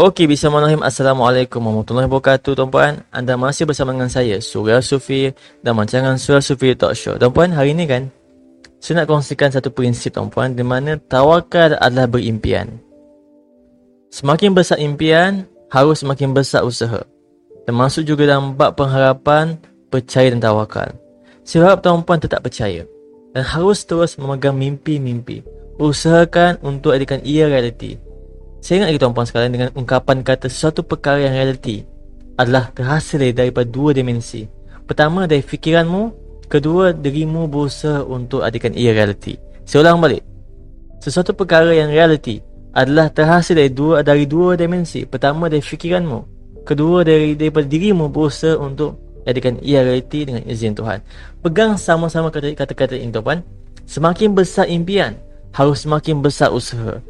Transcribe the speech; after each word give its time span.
Okey, 0.00 0.32
Bismillahirrahmanirrahim. 0.32 0.80
Assalamualaikum 0.80 1.60
warahmatullahi 1.60 2.08
wabarakatuh, 2.08 2.56
tuan-puan. 2.56 3.04
Anda 3.12 3.36
masih 3.36 3.68
bersama 3.68 3.92
dengan 3.92 4.08
saya, 4.08 4.40
Surya 4.40 4.80
Sufi 4.80 5.28
dan 5.60 5.76
rancangan 5.76 6.16
Surya 6.16 6.40
Sufi 6.40 6.72
Talk 6.72 6.96
Show. 6.96 7.20
Tuan-puan, 7.20 7.52
hari 7.52 7.76
ini 7.76 7.84
kan, 7.84 8.08
saya 8.80 9.04
nak 9.04 9.12
kongsikan 9.12 9.52
satu 9.52 9.68
prinsip, 9.68 10.16
tuan-puan, 10.16 10.56
di 10.56 10.64
mana 10.64 10.96
tawakal 10.96 11.76
adalah 11.76 12.08
berimpian. 12.08 12.80
Semakin 14.08 14.56
besar 14.56 14.80
impian, 14.80 15.44
harus 15.68 16.00
semakin 16.00 16.32
besar 16.32 16.64
usaha. 16.64 17.04
Termasuk 17.68 18.08
juga 18.08 18.24
dalam 18.24 18.56
bab 18.56 18.80
pengharapan, 18.80 19.60
percaya 19.92 20.32
dan 20.32 20.40
tawakal. 20.40 20.96
Saya 21.44 21.68
harap 21.68 21.84
tuan-puan 21.84 22.16
tetap 22.16 22.40
percaya 22.40 22.88
dan 23.36 23.44
harus 23.44 23.84
terus 23.84 24.16
memegang 24.16 24.56
mimpi-mimpi. 24.56 25.44
Usahakan 25.76 26.56
untuk 26.64 26.96
jadikan 26.96 27.20
ia 27.20 27.52
realiti. 27.52 28.00
Saya 28.60 28.84
ingat 28.84 28.88
lagi 28.92 29.00
tuan-puan 29.00 29.26
sekalian 29.26 29.52
dengan 29.56 29.68
ungkapan 29.72 30.20
kata 30.20 30.52
sesuatu 30.52 30.84
perkara 30.84 31.24
yang 31.24 31.32
realiti 31.32 31.80
adalah 32.36 32.68
terhasil 32.76 33.16
daripada 33.32 33.64
dua 33.64 33.96
dimensi. 33.96 34.44
Pertama 34.84 35.24
dari 35.24 35.40
fikiranmu, 35.40 36.02
kedua 36.44 36.92
dirimu 36.92 37.48
berusaha 37.48 38.04
untuk 38.04 38.44
adikan 38.44 38.76
ia 38.76 38.92
realiti. 38.92 39.40
Saya 39.64 39.88
ulang 39.88 40.04
balik. 40.04 40.20
Sesuatu 41.00 41.32
perkara 41.32 41.72
yang 41.72 41.88
realiti 41.88 42.44
adalah 42.76 43.08
terhasil 43.08 43.56
dari 43.56 43.72
dua 43.72 44.04
dari 44.04 44.28
dua 44.28 44.60
dimensi. 44.60 45.08
Pertama 45.08 45.48
dari 45.48 45.64
fikiranmu, 45.64 46.18
kedua 46.68 47.00
dari 47.00 47.32
daripada 47.40 47.64
dirimu 47.64 48.12
berusaha 48.12 48.60
untuk 48.60 49.00
jadikan 49.24 49.56
ia 49.64 49.80
realiti 49.80 50.28
dengan 50.28 50.44
izin 50.44 50.76
Tuhan. 50.76 51.00
Pegang 51.40 51.80
sama-sama 51.80 52.28
kata-kata 52.28 52.92
ini 52.92 53.08
tuan-puan. 53.08 53.40
Semakin 53.88 54.36
besar 54.36 54.68
impian, 54.68 55.16
harus 55.56 55.82
semakin 55.88 56.20
besar 56.20 56.52
usaha 56.52 57.00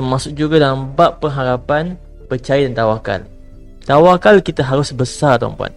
termasuk 0.00 0.32
juga 0.32 0.56
dalam 0.56 0.96
bab 0.96 1.20
pengharapan, 1.20 1.92
percaya 2.24 2.64
dan 2.64 2.72
tawakal. 2.72 3.20
Tawakal 3.84 4.40
kita 4.40 4.64
harus 4.64 4.96
besar 4.96 5.36
tuan-puan. 5.36 5.68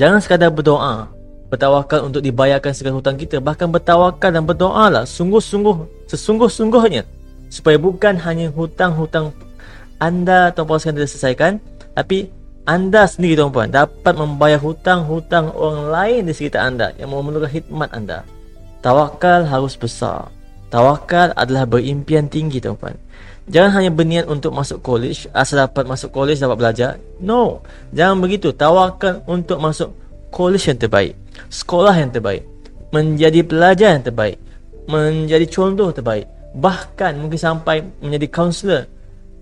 Jangan 0.00 0.24
sekadar 0.24 0.48
berdoa, 0.48 1.12
bertawakal 1.52 2.08
untuk 2.08 2.24
dibayarkan 2.24 2.72
segala 2.72 2.96
hutang 2.96 3.20
kita, 3.20 3.36
bahkan 3.36 3.68
bertawakal 3.68 4.32
dan 4.32 4.48
berdoa 4.48 4.88
lah 4.88 5.04
sungguh-sungguh, 5.04 6.08
sesungguh-sungguhnya 6.08 7.04
supaya 7.52 7.76
bukan 7.76 8.16
hanya 8.16 8.48
hutang-hutang 8.48 9.30
anda 10.00 10.52
tuan-puan 10.56 10.80
sekalian 10.80 11.04
diselesaikan, 11.04 11.52
tapi 11.92 12.32
anda 12.64 13.04
sendiri 13.04 13.40
tuan-puan 13.40 13.68
dapat 13.68 14.16
membayar 14.16 14.56
hutang-hutang 14.56 15.52
orang 15.52 15.88
lain 15.92 16.20
di 16.28 16.32
sekitar 16.32 16.64
anda 16.64 16.96
yang 16.96 17.12
memerlukan 17.12 17.52
khidmat 17.52 17.92
anda. 17.92 18.24
Tawakal 18.80 19.44
harus 19.44 19.76
besar. 19.76 20.32
Tawakal 20.66 21.30
adalah 21.38 21.64
berimpian 21.64 22.26
tinggi 22.26 22.58
tuan-puan. 22.58 22.98
Jangan 23.46 23.78
hanya 23.78 23.90
berniat 23.94 24.26
untuk 24.26 24.50
masuk 24.50 24.82
college, 24.82 25.30
asal 25.30 25.62
dapat 25.62 25.86
masuk 25.86 26.10
college 26.10 26.42
dapat 26.42 26.58
belajar. 26.58 26.90
No, 27.22 27.62
jangan 27.94 28.18
begitu. 28.18 28.50
Tawakal 28.50 29.22
untuk 29.30 29.62
masuk 29.62 29.94
college 30.34 30.66
yang 30.66 30.78
terbaik, 30.82 31.14
sekolah 31.46 31.94
yang 31.94 32.10
terbaik, 32.10 32.42
menjadi 32.90 33.46
pelajar 33.46 33.88
yang 33.94 34.02
terbaik, 34.02 34.36
menjadi 34.90 35.46
contoh 35.46 35.94
terbaik. 35.94 36.26
Bahkan 36.58 37.22
mungkin 37.22 37.38
sampai 37.38 37.86
menjadi 38.02 38.26
counselor 38.26 38.82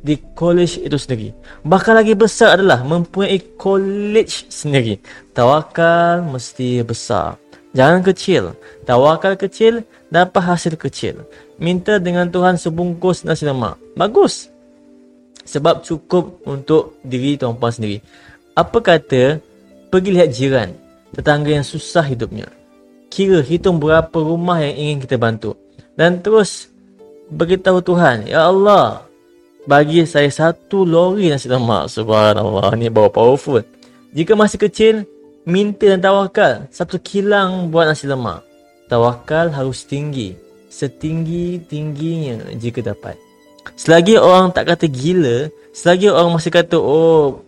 di 0.04 0.20
college 0.36 0.84
itu 0.84 1.00
sendiri. 1.00 1.28
Bahkan 1.64 1.94
lagi 1.96 2.12
besar 2.12 2.60
adalah 2.60 2.84
mempunyai 2.84 3.56
college 3.56 4.52
sendiri. 4.52 5.00
Tawakal 5.32 6.20
mesti 6.28 6.84
besar. 6.84 7.40
Jangan 7.74 8.00
kecil. 8.06 8.54
Tawakal 8.86 9.34
kecil, 9.34 9.82
dapat 10.08 10.42
hasil 10.46 10.78
kecil. 10.78 11.26
Minta 11.58 11.98
dengan 11.98 12.30
Tuhan 12.30 12.54
sebungkus 12.54 13.26
nasi 13.26 13.44
lemak. 13.44 13.74
Bagus. 13.98 14.48
Sebab 15.44 15.82
cukup 15.82 16.40
untuk 16.46 16.96
diri 17.04 17.34
tuan-puan 17.34 17.74
sendiri. 17.74 17.98
Apa 18.54 18.78
kata, 18.78 19.42
pergi 19.90 20.10
lihat 20.14 20.30
jiran, 20.30 20.70
tetangga 21.12 21.50
yang 21.50 21.66
susah 21.66 22.06
hidupnya. 22.06 22.48
Kira 23.10 23.42
hitung 23.42 23.82
berapa 23.82 24.14
rumah 24.14 24.62
yang 24.62 24.74
ingin 24.74 24.98
kita 25.02 25.18
bantu. 25.18 25.58
Dan 25.98 26.22
terus 26.22 26.70
beritahu 27.28 27.82
Tuhan, 27.82 28.30
Ya 28.30 28.46
Allah, 28.46 29.02
bagi 29.66 30.06
saya 30.06 30.30
satu 30.30 30.86
lori 30.86 31.28
nasi 31.28 31.50
lemak. 31.50 31.90
Subhanallah, 31.90 32.72
ni 32.78 32.86
bawa 32.86 33.10
powerful. 33.10 33.66
Jika 34.14 34.38
masih 34.38 34.62
kecil, 34.62 34.94
minta 35.44 35.84
dan 35.92 36.00
tawakal 36.00 36.64
satu 36.72 36.96
kilang 37.00 37.68
buat 37.68 37.88
nasi 37.88 38.08
lemak. 38.08 38.44
Tawakal 38.88 39.52
harus 39.52 39.84
tinggi, 39.88 40.36
setinggi-tingginya 40.68 42.52
jika 42.56 42.84
dapat. 42.84 43.16
Selagi 43.76 44.20
orang 44.20 44.52
tak 44.52 44.68
kata 44.68 44.84
gila, 44.88 45.48
selagi 45.72 46.12
orang 46.12 46.36
masih 46.36 46.52
kata, 46.52 46.76
oh, 46.76 47.40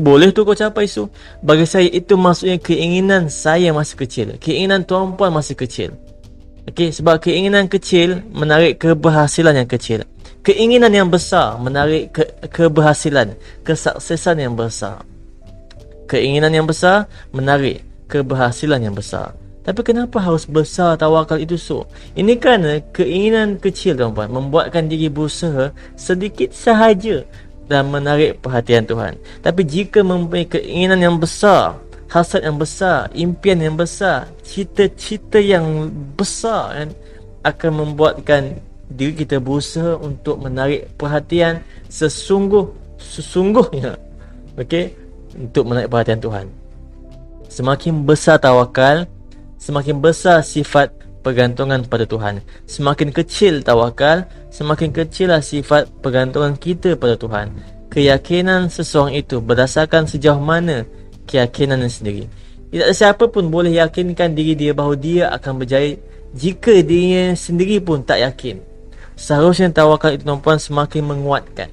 boleh 0.00 0.32
tu 0.32 0.48
kau 0.48 0.56
capai 0.56 0.88
su. 0.88 1.12
Bagi 1.44 1.68
saya 1.68 1.88
itu 1.92 2.16
maksudnya 2.16 2.56
keinginan 2.56 3.28
saya 3.28 3.68
masih 3.76 3.96
kecil. 4.00 4.26
Keinginan 4.40 4.88
tuan-puan 4.88 5.28
masih 5.28 5.52
kecil. 5.52 5.92
Okey, 6.64 6.94
sebab 6.94 7.20
keinginan 7.20 7.68
kecil 7.68 8.24
menarik 8.32 8.80
keberhasilan 8.80 9.52
yang 9.52 9.68
kecil. 9.68 10.08
Keinginan 10.40 10.90
yang 10.90 11.06
besar 11.12 11.60
menarik 11.60 12.16
ke 12.16 12.24
keberhasilan, 12.48 13.36
kesuksesan 13.62 14.40
yang 14.40 14.54
besar 14.56 15.04
keinginan 16.12 16.52
yang 16.52 16.68
besar 16.68 17.08
menarik 17.32 17.80
keberhasilan 18.12 18.84
yang 18.84 18.92
besar. 18.92 19.32
Tapi 19.62 19.80
kenapa 19.80 20.20
harus 20.20 20.44
besar 20.44 21.00
tawakal 21.00 21.38
itu 21.40 21.56
so? 21.56 21.88
Ini 22.12 22.36
kerana 22.36 22.82
keinginan 22.92 23.56
kecil 23.56 23.96
tuan-tuan 23.96 24.28
membuatkan 24.28 24.90
diri 24.90 25.08
berusaha 25.08 25.72
sedikit 25.96 26.52
sahaja 26.52 27.24
dan 27.70 27.88
menarik 27.88 28.42
perhatian 28.42 28.84
Tuhan. 28.84 29.16
Tapi 29.40 29.62
jika 29.64 30.02
mempunyai 30.02 30.50
keinginan 30.50 31.00
yang 31.00 31.16
besar, 31.16 31.78
hasad 32.10 32.42
yang 32.42 32.58
besar, 32.58 33.08
impian 33.16 33.62
yang 33.62 33.78
besar, 33.78 34.28
cita-cita 34.44 35.38
yang 35.38 35.88
besar 36.18 36.74
kan, 36.74 36.88
akan 37.46 37.72
membuatkan 37.86 38.58
diri 38.92 39.24
kita 39.24 39.38
berusaha 39.38 39.96
untuk 40.02 40.42
menarik 40.42 40.90
perhatian 41.00 41.62
sesungguh 41.86 42.68
sesungguhnya. 42.98 43.96
Okey, 44.58 44.92
untuk 45.36 45.68
menarik 45.68 45.88
perhatian 45.88 46.20
Tuhan. 46.20 46.46
Semakin 47.52 48.08
besar 48.08 48.40
tawakal, 48.40 49.04
semakin 49.60 50.00
besar 50.00 50.40
sifat 50.40 50.92
pergantungan 51.20 51.84
pada 51.86 52.08
Tuhan. 52.08 52.40
Semakin 52.66 53.14
kecil 53.14 53.62
tawakal, 53.62 54.26
semakin 54.50 54.90
kecillah 54.90 55.44
sifat 55.44 55.88
pergantungan 56.02 56.56
kita 56.58 56.98
pada 56.98 57.14
Tuhan. 57.14 57.52
Keyakinan 57.92 58.72
seseorang 58.72 59.20
itu 59.20 59.38
berdasarkan 59.38 60.08
sejauh 60.08 60.40
mana 60.40 60.88
keyakinannya 61.28 61.92
sendiri. 61.92 62.24
Tidak 62.72 62.88
ada 62.88 62.96
siapa 62.96 63.28
pun 63.28 63.52
boleh 63.52 63.76
yakinkan 63.76 64.32
diri 64.32 64.56
dia 64.56 64.72
bahawa 64.72 64.96
dia 64.96 65.28
akan 65.28 65.60
berjaya 65.60 66.00
jika 66.32 66.80
dirinya 66.80 67.36
sendiri 67.36 67.84
pun 67.84 68.00
tak 68.00 68.24
yakin. 68.24 68.64
Seharusnya 69.12 69.68
tawakal 69.68 70.16
itu 70.16 70.24
tuan 70.24 70.56
semakin 70.56 71.04
menguatkan. 71.04 71.68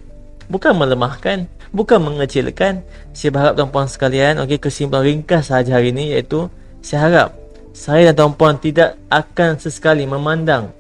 Bukan 0.52 0.76
melemahkan 0.76 1.48
bukan 1.72 2.00
mengecilkan. 2.02 2.82
Saya 3.14 3.30
berharap 3.34 3.54
tuan-puan 3.58 3.88
sekalian, 3.90 4.42
okey 4.46 4.58
kesimpulan 4.62 5.06
ringkas 5.06 5.50
sahaja 5.52 5.78
hari 5.78 5.94
ini 5.94 6.18
iaitu 6.18 6.50
saya 6.80 7.00
harap 7.10 7.30
saya 7.76 8.12
dan 8.12 8.16
tuan-puan 8.34 8.58
tidak 8.58 8.98
akan 9.08 9.56
sesekali 9.60 10.04
memandang 10.04 10.74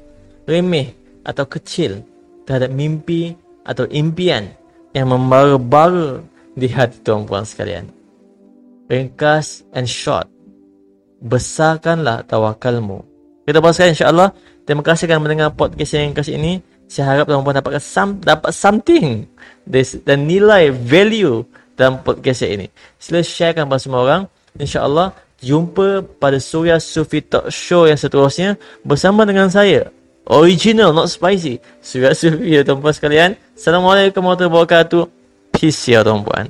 remeh 0.50 0.96
atau 1.22 1.46
kecil 1.46 2.02
terhadap 2.44 2.74
mimpi 2.74 3.38
atau 3.62 3.86
impian 3.88 4.50
yang 4.98 5.14
membara-bara 5.14 6.26
di 6.58 6.68
hati 6.68 6.98
tuan-puan 7.06 7.46
sekalian. 7.46 7.86
Ringkas 8.90 9.70
and 9.78 9.86
short. 9.86 10.26
Besarkanlah 11.22 12.26
tawakalmu. 12.26 13.06
Kita 13.46 13.62
bahas 13.62 13.78
sekalian 13.78 13.94
insya-Allah. 13.94 14.30
Terima 14.66 14.82
kasih 14.82 15.06
kerana 15.06 15.22
mendengar 15.22 15.54
podcast 15.54 15.94
yang 15.94 16.18
kasih 16.18 16.42
ini. 16.42 16.62
Saya 16.90 17.06
harap 17.14 17.30
tuan-puan 17.30 17.54
dapat 17.54 17.78
some, 17.78 18.18
dapat 18.18 18.50
something 18.50 19.30
dan 20.04 20.26
nilai 20.26 20.74
value 20.74 21.46
dalam 21.78 22.02
podcast 22.02 22.42
ini. 22.44 22.66
Sila 22.98 23.22
sharekan 23.22 23.70
kepada 23.70 23.78
semua 23.78 24.02
orang. 24.02 24.22
InsyaAllah 24.58 25.14
jumpa 25.40 26.02
pada 26.18 26.42
Surya 26.42 26.82
Sufi 26.82 27.22
Talk 27.22 27.54
Show 27.54 27.86
yang 27.86 27.96
seterusnya 27.96 28.58
bersama 28.82 29.24
dengan 29.24 29.48
saya. 29.54 29.94
Original, 30.26 30.90
not 30.90 31.14
spicy. 31.14 31.62
Surya 31.78 32.18
Sufi 32.18 32.58
ya 32.58 32.66
tuan-puan 32.66 32.92
sekalian. 32.92 33.38
Assalamualaikum 33.54 34.26
warahmatullahi 34.26 34.54
wabarakatuh. 34.58 35.04
Peace 35.54 35.94
ya 35.94 36.02
tuan-puan. 36.02 36.50